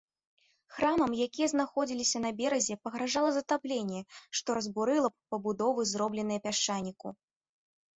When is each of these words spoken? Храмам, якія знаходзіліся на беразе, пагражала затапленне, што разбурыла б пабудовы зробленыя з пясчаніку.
Храмам, 0.77 1.11
якія 1.25 1.47
знаходзіліся 1.53 2.17
на 2.25 2.31
беразе, 2.41 2.79
пагражала 2.87 3.29
затапленне, 3.37 4.01
што 4.41 4.49
разбурыла 4.63 5.07
б 5.11 5.15
пабудовы 5.35 5.81
зробленыя 5.95 6.39
з 6.47 6.49
пясчаніку. 6.49 7.19